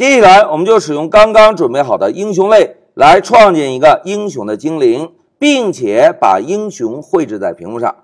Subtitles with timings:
[0.00, 7.94] 接下来，我们就使用刚刚准备好的英雄类来创建一个英雄的精灵，并且把英雄绘制在屏幕上。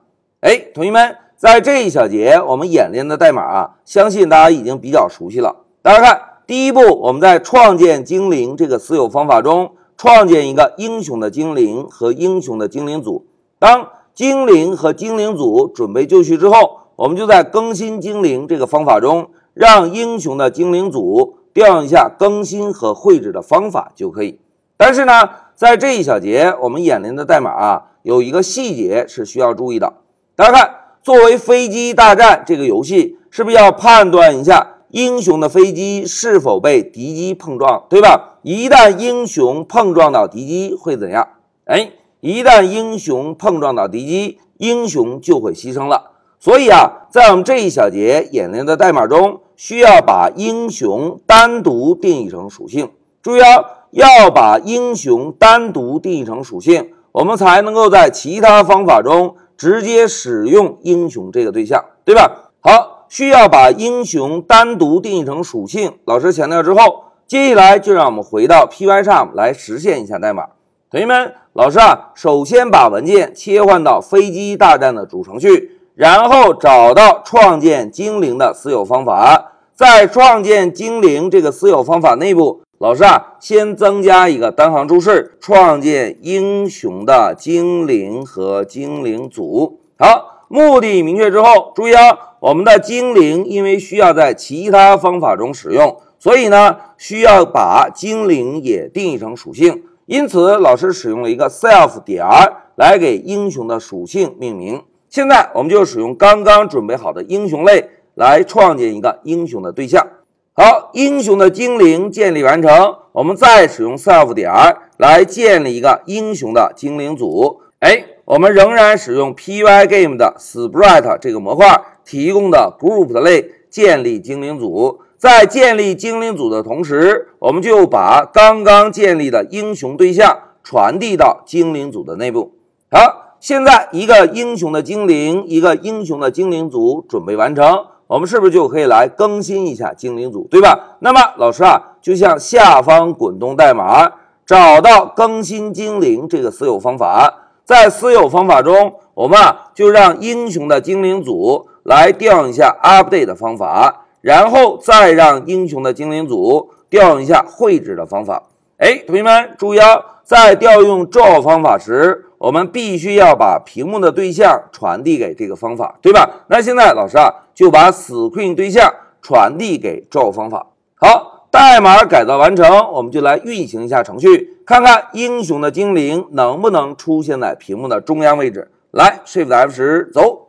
[0.42, 5.64] 哎，同学们，在这一小节我们演练的代码啊，相信大家已经比较熟悉了。
[5.80, 13.24] 大家看，第一步，我们在创建精灵这个私有方法中，创建一个英雄的精灵和英雄的精灵组。
[13.58, 24.38] 当精灵和精灵组准备就绪之后，我们就在更新精灵这个方法中，让英雄的精灵组调用一下更新和绘制的方法就可以。
[24.76, 29.94] 但是呢，在这一小节我们演练的代码啊，有一个细节是需要注意的。
[30.34, 38.34] 大家看，作为飞机大战这个游戏，是不是要判断一下英雄的飞机是否被敌机碰撞，对吧？
[38.42, 41.26] 一旦英雄碰撞到敌机会怎样？
[41.64, 46.10] 哎，一旦英雄碰撞到敌机，英雄就会牺牲了。
[46.46, 52.88] 所以啊，在我们这一小节演练的代码中，需要把英雄单独定义成属性。
[53.20, 59.34] 注意啊，要把英雄单独定义成属性，我们才能够在其他方法中。
[59.56, 62.52] 直接使用英雄这个对象，对吧？
[62.60, 65.94] 好，需要把英雄单独定义成属性。
[66.04, 70.44] 老师强调之后，接下来就让我们回到 Py 上来实现一下代码。
[70.92, 82.60] 同学们，老师啊，首先把文件切换到飞机大战的主程序，然后找到创建精灵的私有方法，在创建精灵这个私有方法内部。
[82.76, 89.80] 老师啊，先增加一个单行注释，创建英雄的精灵和精灵组。
[89.98, 99.84] 好，目的明确之后，注意啊，我们的精灵因为需要在其他方法中使用，所以呢，需要把精灵也定义成属性。
[100.04, 104.82] 因此，老师使用了一个 self 点儿来给英雄的属性命名。
[105.08, 110.06] 现在，我们就使用刚刚准备好的英雄类来创建一个英雄的对象。
[110.52, 117.60] 好，英雄的精灵建立完成，我们再使用 self 点儿来建立一个英雄的精灵组。
[117.80, 125.00] 哎，我们仍然使用 Pygame 的 Sprite 这个模块提供的 group 的类建立精灵组。
[125.18, 132.52] 在建立精灵组的同时，我们就把刚刚建立的英雄对象传递到精灵组的内部。
[132.90, 137.84] 好，现在一个英雄的精灵，一个英雄的精灵组准备完成。
[138.08, 140.96] 我们是不是就可以来更新一下精灵组，对吧？
[140.98, 144.14] 那么老师啊，就向下方滚动代码，
[144.44, 147.32] 找到更新精灵这个私有方法，
[147.64, 158.42] 在私有方法中，我们啊就让英雄的精灵组来调用一下 update 的方法，然后再让英雄的精灵组调用一下绘制的方法。
[158.78, 162.24] 哎，同学们注意啊，在调用 draw 方法时。
[162.38, 166.44] 我们必须要把屏幕的对象传递给这个方法，对吧？
[166.48, 168.92] 那现在老师啊就把 screen 对象
[169.22, 170.66] 传递给 draw 方法。
[170.96, 178.70] 好，代码改造完成，我们就来运行一下程序，看看英雄的精灵能不能出现在屏幕的中央位置。
[178.90, 180.48] 来，Shift F 十走，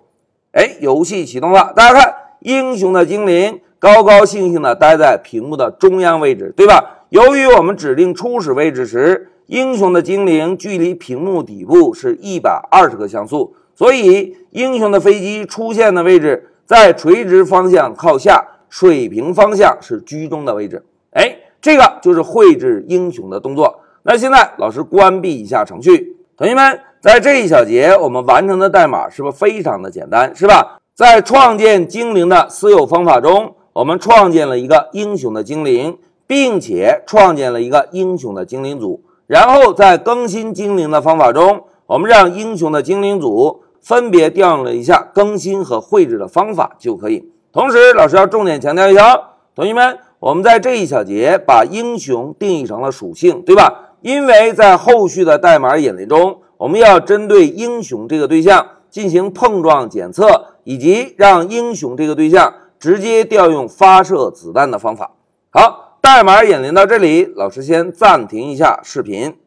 [0.51, 1.71] 哎，游戏启动了。
[1.75, 7.05] 大家看，英雄的精灵高高兴兴的待在屏幕的中央位置，对吧？
[7.09, 9.31] 由于我们指定初始位置时。
[9.47, 20.83] 英雄的精灵距离屏幕底部是一百二十个像素，所以英雄的飞机出现的位置在垂直方向靠下，水平方向是居中的位置。
[21.11, 23.79] 哎，这个就是绘制英雄的动作。
[24.03, 30.79] 那现在老师关闭一下程序，同学们，在这一小节我们完成的代码是不是非常的简单，是吧？
[30.93, 39.03] 在创建精灵的私有方法中，我们创建了一个英雄的精灵，并且创建了一个英雄的精灵组。
[39.27, 47.29] 然后在更新精灵的方法中，我们让英雄的精灵组分别调用了一下更新和绘制的方法就可以。
[47.51, 49.19] 同时，老师要重点强调一下，
[49.53, 53.95] 同学们，我们在这一小节把英雄定义成了属性，对吧？
[53.99, 65.11] 因为在后续的代码演练中，我们要针对英雄这个对象进行碰撞检测，以及让英雄这个对象直接调用发射子弹的方法。
[65.49, 65.86] 好。
[66.09, 69.37] 代码演练到这里，老师先暂停一下视频。